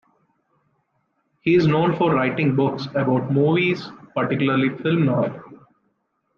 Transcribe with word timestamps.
He 1.41 1.53
is 1.53 1.67
known 1.67 1.95
for 1.95 2.11
writing 2.15 2.55
books 2.55 2.87
about 2.95 3.31
movies, 3.31 3.91
particularly 4.15 4.69
film 4.81 5.05
noir. 5.05 5.43